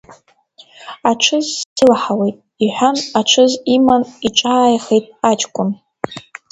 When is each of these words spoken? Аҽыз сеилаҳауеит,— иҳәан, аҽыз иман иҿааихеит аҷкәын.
Аҽыз 1.09 1.47
сеилаҳауеит,— 1.75 2.37
иҳәан, 2.65 2.97
аҽыз 3.19 3.51
иман 3.75 4.03
иҿааихеит 4.27 5.05
аҷкәын. 5.29 5.69